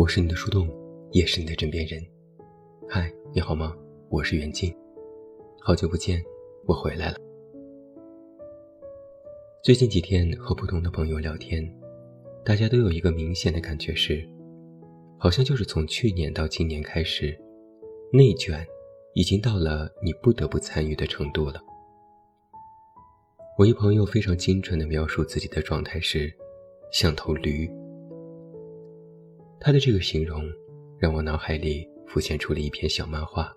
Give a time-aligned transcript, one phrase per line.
[0.00, 0.66] 我是你的树洞，
[1.10, 2.02] 也是你的枕边人。
[2.88, 3.76] 嗨，你好吗？
[4.08, 4.74] 我是袁静，
[5.60, 6.24] 好久不见，
[6.64, 7.18] 我回来了。
[9.62, 11.62] 最近几天和不同的朋友聊天，
[12.42, 14.26] 大家都有一个明显的感觉是，
[15.18, 17.38] 好像就是从去年到今年开始，
[18.10, 18.66] 内卷
[19.12, 21.60] 已经到了你不得不参与的程度了。
[23.58, 26.34] 我一朋友非常精准地描述自己的状态是，
[26.90, 27.70] 像头驴。
[29.62, 30.42] 他的这个形容，
[30.98, 33.54] 让我脑海里浮现出了一篇小漫画。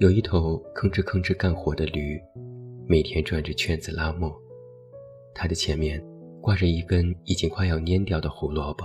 [0.00, 2.20] 有一头吭哧吭哧干活的驴，
[2.88, 4.36] 每天转着圈子拉磨，
[5.32, 6.04] 它的前面
[6.40, 8.84] 挂着一根已经快要蔫掉的胡萝卜。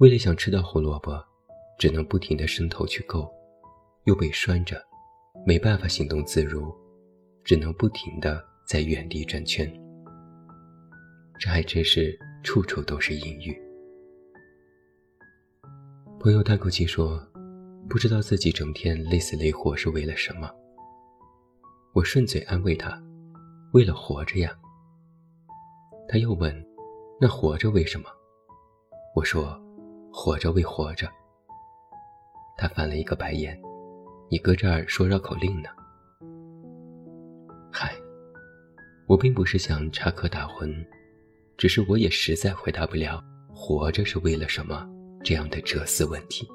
[0.00, 1.12] 为了想吃到胡萝卜，
[1.78, 3.32] 只能不停地伸头去够，
[4.02, 4.82] 又被拴着，
[5.46, 6.74] 没办法行动自如。
[7.42, 9.66] 只能不停地在原地转圈，
[11.38, 13.60] 这还真是处处都是阴郁。
[16.18, 17.20] 朋友叹口气说
[17.88, 20.50] ：“不知道自己整天累死累活是为了什么。”
[21.92, 23.00] 我顺嘴安慰他
[23.72, 24.56] ：“为了活着呀。”
[26.08, 26.54] 他又问
[27.20, 28.08] ：“那活着为什么？”
[29.16, 29.60] 我说
[30.12, 31.08] ：“活着为活着。”
[32.56, 33.60] 他翻了一个白眼
[34.30, 35.68] ：“你搁这儿说绕口令呢？”
[37.72, 37.94] 嗨，
[39.06, 40.84] 我并不是想插科打诨，
[41.60, 43.22] 只是我也实在回答不了
[43.52, 44.88] “活着是为了什么”
[45.22, 46.48] 这样的哲思问题。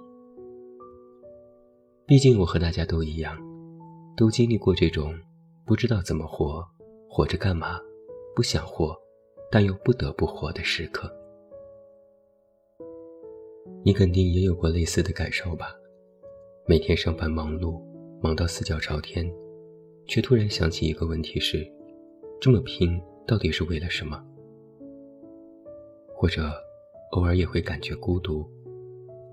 [2.07, 3.37] 毕竟我和大家都一样，
[4.17, 5.13] 都经历过这种
[5.63, 6.65] 不知道怎么活、
[7.07, 7.79] 活着干嘛、
[8.35, 8.95] 不想活，
[9.51, 11.15] 但又不得不活的时刻。
[13.83, 15.67] 你肯定也有过类似的感受吧？
[16.65, 17.79] 每天上班忙碌，
[18.23, 19.31] 忙到四脚朝天。
[20.07, 21.63] 却突然想起一个问题：是
[22.41, 24.19] 这么拼到底是为了什么？
[26.15, 26.51] 或者
[27.11, 28.49] 偶尔也会感觉孤独，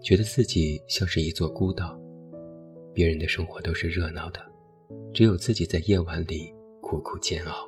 [0.03, 1.98] 觉得自己像是一座孤岛，
[2.93, 4.41] 别人的生活都是热闹的，
[5.15, 7.66] 只有自己在夜晚里苦苦煎熬。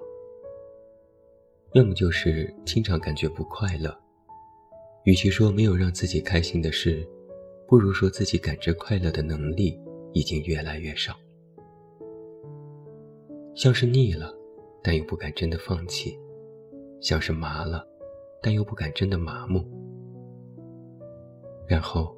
[1.75, 3.97] 要么就是经常感觉不快乐，
[5.05, 7.09] 与其说没有让自己开心的事，
[7.67, 9.81] 不如说自己感知快乐的能力
[10.13, 11.17] 已经越来越少。
[13.55, 14.35] 像是腻了，
[14.83, 16.19] 但又不敢真的放弃；
[17.01, 17.87] 像是麻了，
[18.45, 19.65] 但又不敢真的麻木。
[21.67, 22.15] 然后，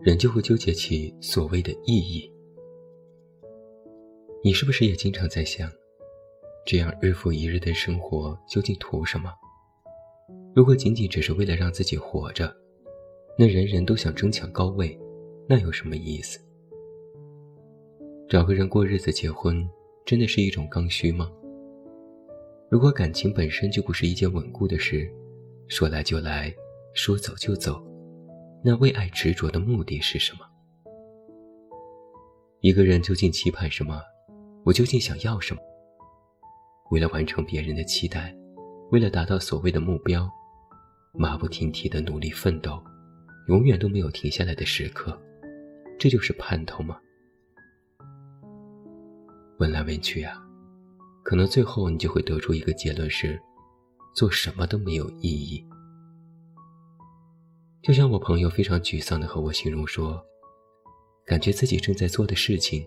[0.00, 2.30] 人就会纠结起所谓的意义。
[4.44, 5.72] 你是不是也经常在想，
[6.66, 9.32] 这样日复一日的生活究竟图什么？
[10.54, 12.54] 如果仅仅只是为了让自己活着，
[13.38, 15.00] 那人人都想争抢高位，
[15.48, 16.38] 那有什么意思？
[18.28, 19.66] 找个人过日子、结婚。
[20.04, 21.30] 真的是一种刚需吗？
[22.68, 25.08] 如果感情本身就不是一件稳固的事，
[25.74, 26.54] 说来就来，
[26.92, 27.82] 说走就走，
[28.62, 30.40] 那为爱执着的目的是什么？
[32.60, 33.98] 一个人究竟期盼什么？
[34.66, 35.62] 我究竟想要什么？
[36.90, 38.36] 为了完成别人的期待，
[38.90, 40.28] 为了达到所谓的目标，
[41.14, 42.78] 马不停蹄的努力奋斗，
[43.48, 45.18] 永远都没有停下来的时刻，
[45.98, 47.00] 这就是盼头吗？
[49.58, 50.38] 问来问去呀，
[51.22, 53.40] 可能最后你就会得出一个结论是：
[54.14, 55.64] 做什么都没有意义。
[57.82, 60.24] 就像我朋友非常沮丧地和我形容说，
[61.26, 62.86] 感觉自己正在做的事情，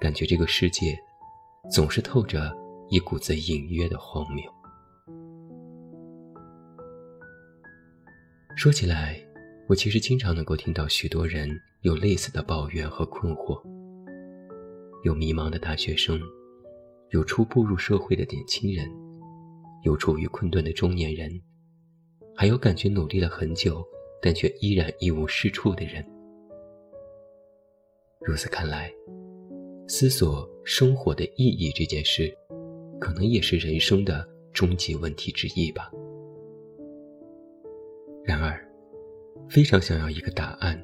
[0.00, 0.98] 感觉这个世界，
[1.70, 2.56] 总是透着
[2.88, 4.42] 一股子隐约的荒谬。
[8.56, 9.18] 说起来，
[9.68, 11.48] 我其实经常能够听到许多人
[11.82, 13.60] 有类似的抱怨和困惑。
[15.04, 16.20] 有迷茫的大学生，
[17.10, 18.88] 有初步入社会的年轻人，
[19.82, 21.40] 有处于困顿的中年人，
[22.34, 23.84] 还有感觉努力了很久
[24.20, 26.04] 但却依然一无是处的人。
[28.20, 28.92] 如此看来，
[29.88, 32.32] 思索生活的意义这件事，
[33.00, 35.90] 可能也是人生的终极问题之一吧。
[38.24, 38.64] 然而，
[39.48, 40.80] 非常想要一个答案。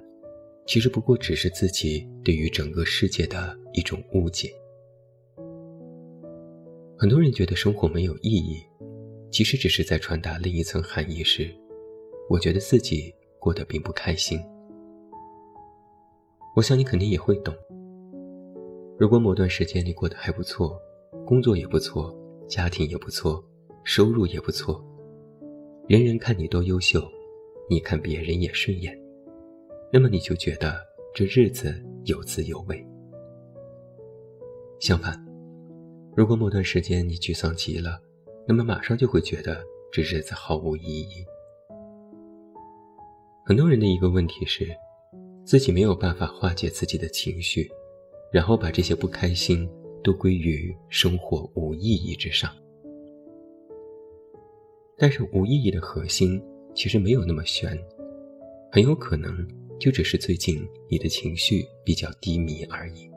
[0.66, 4.52] 其实不过只是自己对于整个世界的一种误解。
[6.98, 8.60] 很多人觉得生活没有意义，
[9.30, 11.54] 其实只是在传达另一层含义：是
[12.28, 14.40] 我觉得自己过得并不开心。
[16.56, 17.54] 我想你肯定也会懂。
[18.98, 20.80] 如果某段时间你过得还不错，
[21.24, 22.12] 工作也不错，
[22.48, 23.44] 家庭也不错，
[23.84, 24.84] 收入也不错，
[25.86, 27.00] 人人看你都优秀，
[27.70, 28.98] 你看别人也顺眼。
[29.92, 30.80] 那么你就觉得
[31.14, 31.72] 这日子
[32.04, 32.84] 有滋有味。
[34.80, 35.16] 相反，
[36.16, 38.00] 如果某段时间你沮丧极了，
[38.48, 39.62] 那么马上就会觉得
[39.92, 41.22] 这日子毫无意义。
[43.44, 44.66] 很多人的一个问题是，
[45.44, 47.70] 自己没有办法化解自己的情绪，
[48.32, 49.68] 然后把这些不开心
[50.02, 52.50] 都归于生活无意义之上。
[54.96, 56.42] 但是无意义的核心
[56.74, 57.78] 其实没有那么玄，
[58.72, 59.46] 很有可能
[59.78, 63.10] 就只是最近你的情绪比较低迷而已。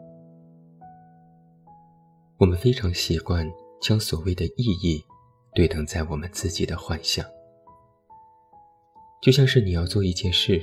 [2.37, 3.49] 我们非常习惯
[3.81, 5.01] 将所谓的意义
[5.53, 7.25] 对等在我们自己的幻想，
[9.21, 10.62] 就像是你要做一件事，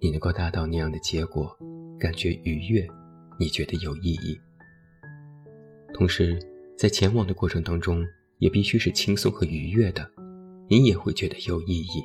[0.00, 1.56] 你能够达到那样的结果，
[1.98, 2.86] 感觉愉悦，
[3.38, 4.40] 你觉得有意义。
[5.92, 6.38] 同时，
[6.78, 8.06] 在前往的过程当中，
[8.38, 10.08] 也必须是轻松和愉悦的。
[10.68, 12.04] 你也会觉得有意义，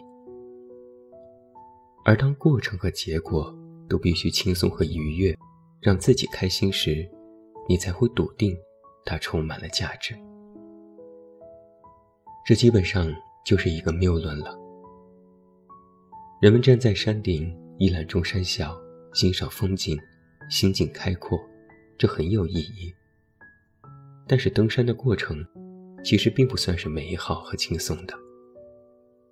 [2.03, 3.55] 而当过程和结果
[3.87, 5.37] 都必须轻松和愉悦，
[5.79, 7.07] 让自己开心时，
[7.69, 8.57] 你才会笃定
[9.05, 10.15] 它充满了价值。
[12.45, 13.11] 这基本上
[13.43, 14.55] 就是一个谬论了。
[16.39, 18.79] 人们站在山顶一览众山小，
[19.15, 19.97] 欣赏风景，
[20.51, 21.39] 心境开阔，
[21.97, 22.93] 这很有意义。
[24.27, 25.43] 但是登山的过程，
[26.03, 28.13] 其实并不算是美好和轻松的。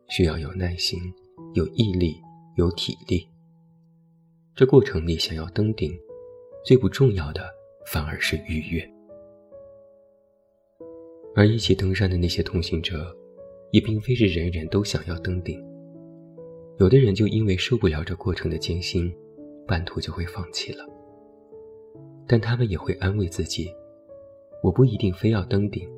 [0.09, 1.00] 需要有耐心、
[1.54, 2.19] 有毅力、
[2.56, 3.30] 有体力。
[4.56, 5.92] 这过程里，想要登顶，
[6.66, 7.48] 最不重要的
[7.86, 8.93] 反而是愉悦。
[11.35, 13.15] 而一起登山的那些同行者，
[13.71, 15.63] 也并非是人人都想要登顶。
[16.80, 19.12] 有的人就因为受不了这过程的艰辛，
[19.68, 20.85] 半途就会放弃了。
[22.27, 23.74] 但他们也会安慰自己：
[24.62, 25.89] 我不一定非要登顶，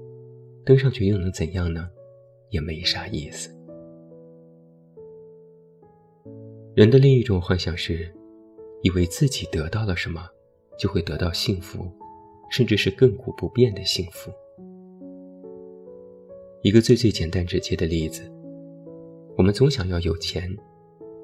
[0.64, 1.90] 登上去又能怎样呢？
[2.50, 3.54] 也没啥意思。
[6.76, 8.10] 人的另一种幻想是，
[8.84, 10.28] 以为自己得到了什么，
[10.78, 11.86] 就会得到幸福，
[12.50, 14.32] 甚至是亘古不变的幸福。
[16.66, 18.24] 一个最最简单直接的例子，
[19.38, 20.50] 我们总想要有钱，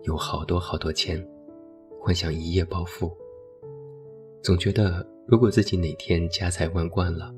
[0.04, 1.20] 有好多好多钱，
[2.00, 3.12] 幻想一夜暴富。
[4.44, 7.34] 总觉得如果自己哪天家财万贯了，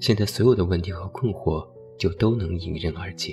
[0.00, 1.64] 现在所有的问题和困惑
[1.96, 3.32] 就都能迎刃而解。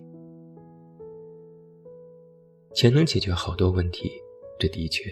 [2.76, 4.12] 钱能解决好多问题，
[4.60, 5.10] 这的确，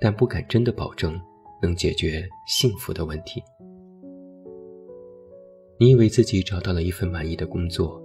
[0.00, 1.20] 但不敢真的保证
[1.60, 3.42] 能解决幸福的问题。
[5.78, 8.02] 你以为自己找到了一份满意的工作，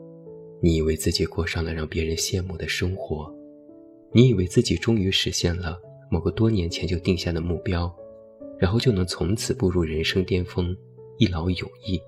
[0.62, 3.34] 你以为自己过上了让别人羡慕的生活，
[4.12, 5.80] 你以为自己终于实现了
[6.12, 7.94] 某个多年前就定下的目标，
[8.58, 10.76] 然后就能从此步入人生巅峰，
[11.18, 12.02] 一劳永逸。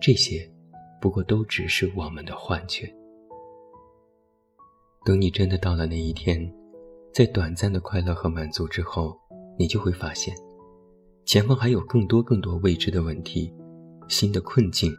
[0.00, 0.46] 这些，
[1.00, 2.92] 不过都只是我们的幻觉。
[5.04, 6.52] 等你真的到了那一天，
[7.12, 9.16] 在短暂的快乐和满足之后，
[9.58, 10.36] 你就会发现，
[11.24, 13.50] 前方还有更多更多未知的问题、
[14.08, 14.92] 新的困境，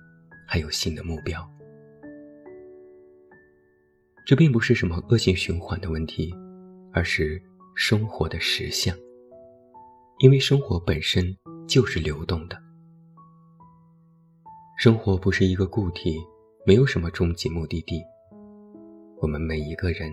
[0.47, 1.47] 还有新的目标。
[4.25, 6.33] 这并不是什么恶性循环的问题，
[6.91, 7.41] 而是
[7.75, 8.95] 生活的实相。
[10.19, 11.35] 因为生活本身
[11.67, 12.57] 就是流动的，
[14.77, 16.17] 生活不是一个固体，
[16.65, 18.01] 没有什么终极目的地。
[19.19, 20.11] 我们每一个人，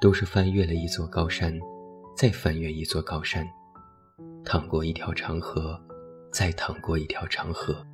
[0.00, 1.58] 都是翻越了一座高山，
[2.16, 3.46] 再翻越一座高山，
[4.44, 5.80] 淌过一条长河，
[6.30, 7.86] 再淌过一条长河。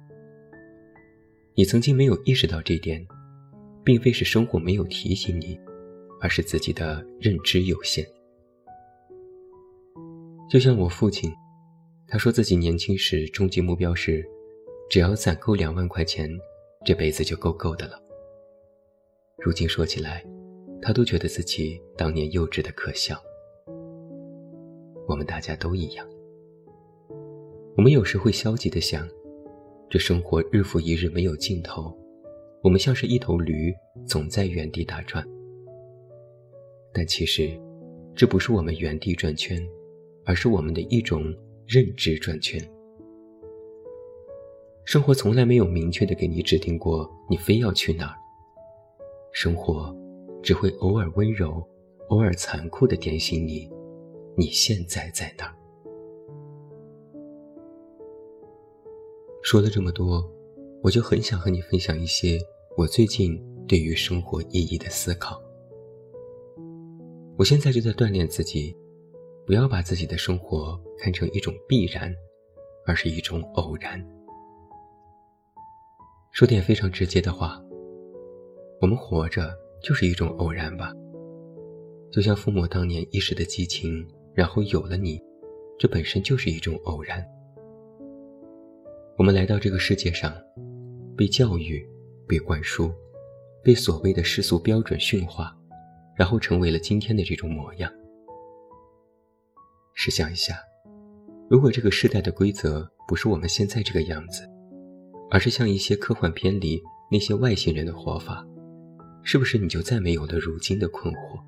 [1.55, 3.07] 你曾经没有意识到这点，
[3.85, 5.59] 并非是生活没有提醒你，
[6.21, 8.07] 而是自己的认知有限。
[10.49, 11.31] 就像我父亲，
[12.09, 14.25] 他说自己年轻时终极目标是，
[14.91, 16.29] 只要攒够两万块钱，
[16.85, 18.01] 这辈子就够够的了。
[19.39, 20.25] 如今说起来，
[20.83, 23.17] 他都觉得自己当年幼稚的可笑。
[25.07, 26.07] 我们大家都一样，
[27.77, 29.09] 我们有时会消极的想，
[29.89, 31.97] 这生活日复一日没有尽头，
[32.63, 33.75] 我们像是一头驴，
[34.07, 35.27] 总在原地打转。
[36.93, 37.59] 但其实，
[38.15, 39.59] 这不是我们原地转圈，
[40.27, 41.23] 而是我们的一种
[41.67, 42.61] 认知转圈。
[44.85, 48.17] 生活从来没有明确的给你指定过，你非要去哪儿。
[49.33, 49.95] 生活
[50.43, 51.67] 只会偶尔温柔，
[52.09, 53.71] 偶尔残酷的点醒你：
[54.37, 55.55] 你现在在哪儿？
[59.43, 60.29] 说了这么多，
[60.83, 62.39] 我就很想和你分享一些
[62.77, 65.41] 我最近对于生活意义的思考。
[67.37, 68.75] 我现在就在锻炼自己，
[69.47, 72.15] 不要把自己的生活看成一种必然，
[72.87, 74.03] 而是一种偶然。
[76.33, 77.63] 说点非常直接的话。
[78.81, 80.95] 我们活着就是一种偶然吧，
[82.11, 85.21] 就像父母当年一时的激情，然后有了你，
[85.79, 87.23] 这本身就是一种偶然。
[89.19, 90.35] 我们来到这个世界上，
[91.21, 91.87] 被教育、
[92.27, 92.91] 被灌输、
[93.63, 95.55] 被所谓的世俗标准驯化，
[96.17, 97.93] 然后成为了今天的这种模样。
[99.93, 100.57] 试想一下，
[101.51, 104.49] 如果这个时代的规则不是我们现在这个样子，
[105.31, 108.43] 而是像一些科幻片里那些外星人的活法，
[109.23, 111.39] 是不是你就再没有了如今的困惑？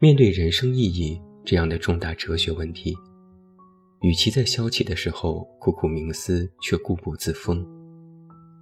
[0.00, 2.96] 面对人生意义这样的重大哲学问题，
[4.02, 7.64] 与其在消气的时候苦苦冥思却固步自封，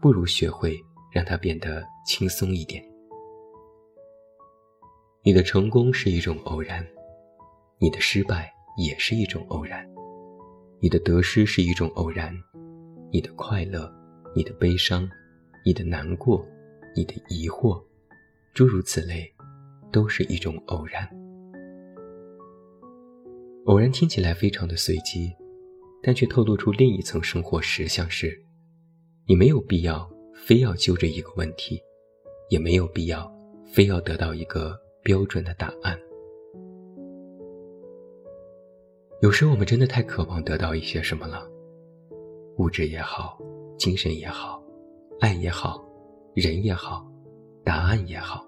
[0.01, 0.77] 不如学会
[1.11, 2.85] 让它变得轻松一点。
[5.23, 6.87] 你的成功是一种偶然。
[7.79, 9.89] 你的失败也是一种偶然，
[10.79, 12.35] 你的得失是一种偶然，
[13.11, 13.91] 你的快乐、
[14.37, 15.09] 你的悲伤、
[15.65, 16.47] 你的难过、
[16.95, 17.83] 你的疑惑，
[18.53, 19.27] 诸如此类，
[19.91, 21.09] 都是一种偶然。
[23.67, 25.31] 偶然听起来非常的随机，
[26.02, 28.43] 但却透露出另一层生活实相：是，
[29.26, 31.81] 你没有必要非要揪着一个问题，
[32.49, 33.31] 也没有必要
[33.67, 35.99] 非要得到一个标准的答案。
[39.21, 41.47] 有时我们真的太渴望得到一些什么了，
[42.57, 43.38] 物质也好，
[43.76, 44.64] 精神也好，
[45.21, 45.87] 爱也好，
[46.35, 47.07] 人也好，
[47.62, 48.43] 答案也好。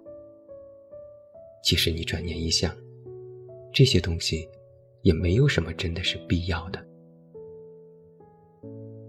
[1.63, 2.75] 其实你转念一想，
[3.73, 4.49] 这些东西
[5.03, 6.85] 也没有什么真的是必要的。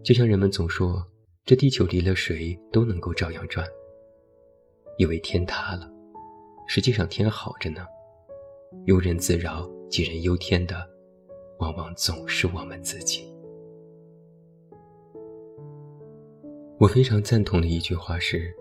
[0.03, 1.05] 就像人们总说，
[1.45, 3.67] 这地球离了谁都能够照样转，
[4.97, 5.89] 以为天塌了，
[6.67, 7.85] 实际上天好着呢。
[8.85, 10.91] 庸人自扰，杞人忧天的。
[11.59, 13.23] 往往总是我们自己。
[16.77, 18.53] 我非常赞同的一句话是：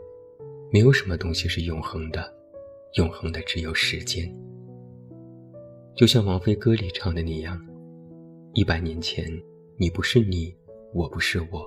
[0.70, 2.32] 没有什么东西是永恒的，
[2.94, 4.32] 永恒的只有时间。
[5.94, 7.60] 就像王菲歌里唱的那样
[8.54, 9.26] ：“一百年前，
[9.76, 10.54] 你不是你，
[10.94, 11.60] 我不是我；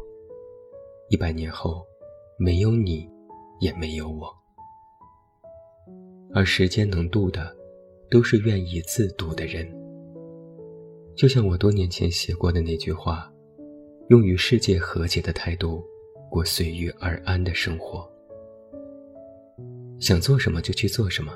[1.10, 1.86] 一百年后，
[2.38, 3.08] 没有你，
[3.60, 4.28] 也没有我。
[6.34, 7.56] 而时间能渡的，
[8.10, 9.72] 都是愿意自渡的人。”
[11.16, 13.32] 就像我多年前写过的那句话，
[14.10, 15.84] 用与世界和解的态度
[16.30, 18.12] 过随遇而安的生活。
[20.00, 21.32] 想做什么就去做什么，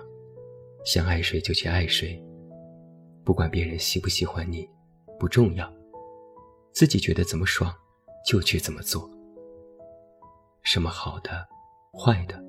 [0.84, 2.22] 想爱谁就去爱谁，
[3.24, 4.68] 不管别人喜不喜欢你，
[5.20, 5.72] 不重要，
[6.72, 7.74] 自己觉得怎么爽
[8.26, 9.10] 就去怎么做。
[10.64, 11.48] 什么好的、
[11.94, 12.44] 坏的、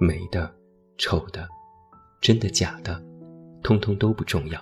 [0.00, 0.54] 美的、
[0.96, 1.48] 丑的、
[2.20, 3.02] 真的假的，
[3.62, 4.60] 通通都不重要。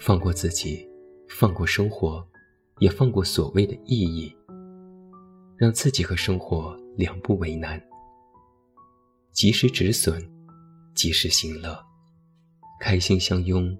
[0.00, 0.86] 放过自己，
[1.28, 2.26] 放过生活，
[2.78, 4.34] 也放过所谓的意义，
[5.56, 7.82] 让自己和生活两不为难。
[9.32, 10.22] 及时止损，
[10.94, 11.82] 及时行乐，
[12.80, 13.76] 开心相拥，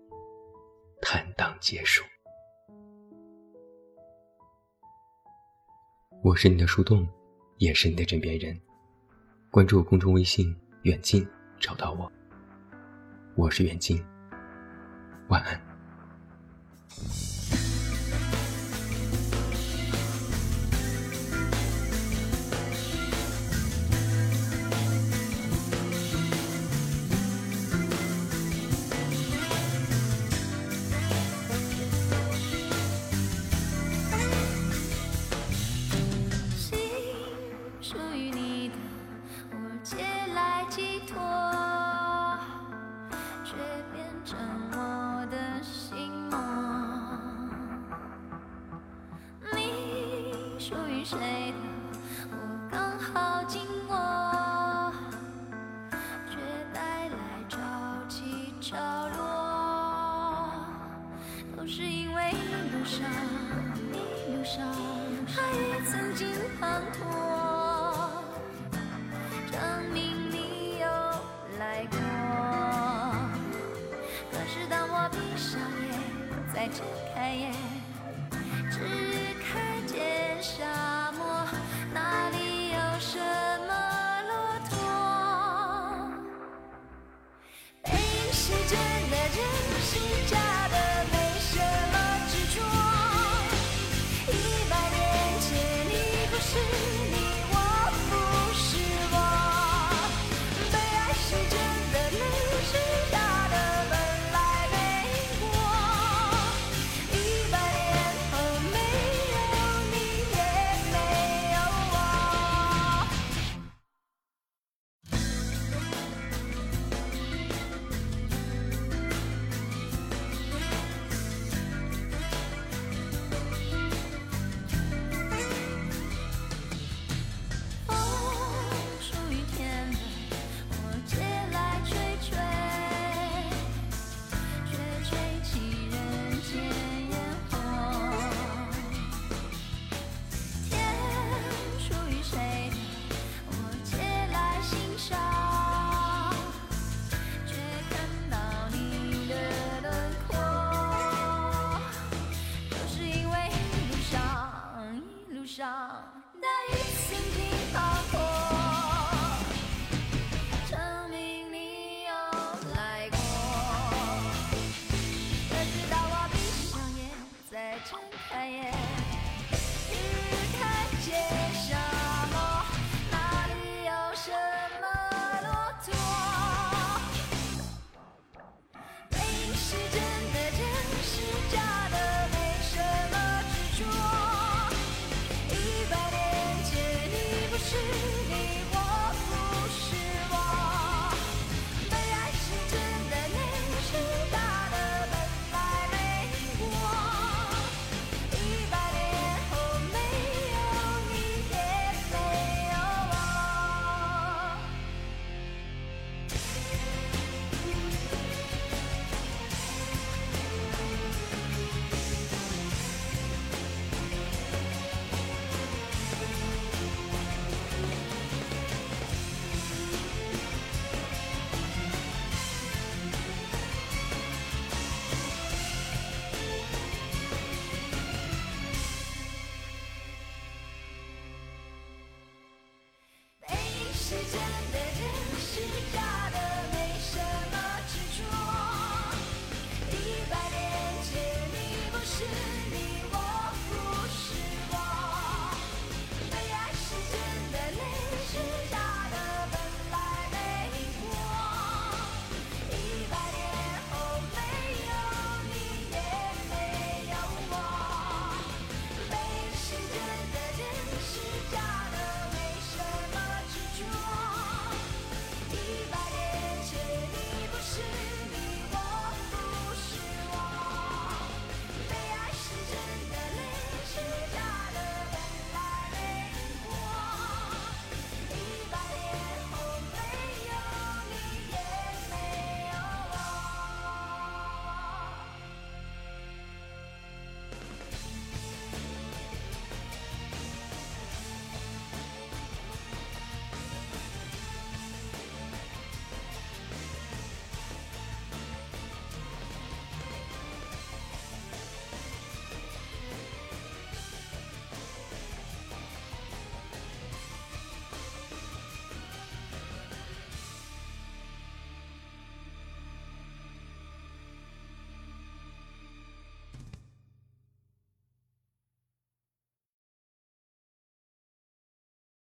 [1.02, 2.04] 坦荡结束。
[6.22, 7.06] 我是你的树洞，
[7.58, 8.58] 也是你的枕边人。
[9.50, 11.26] 关注公众微信“远近”，
[11.60, 12.10] 找到我。
[13.36, 14.02] 我是远近，
[15.28, 15.60] 晚安。
[50.66, 51.56] 属于谁的？
[52.30, 52.36] 我
[52.70, 53.94] 刚好经过，
[56.30, 56.38] 却
[56.72, 57.16] 带来
[57.50, 57.58] 潮
[58.08, 58.78] 起潮
[59.10, 60.48] 落，
[61.54, 62.36] 都是因为一
[62.72, 63.06] 路上，
[63.76, 64.66] 一路上，
[65.36, 66.26] 爱也曾经
[66.58, 67.04] 滂沱，
[69.52, 69.60] 证
[69.92, 70.88] 明你有
[71.58, 71.98] 来过。
[74.32, 75.92] 可是当我闭上眼，
[76.54, 76.82] 再睁
[77.14, 77.52] 开眼，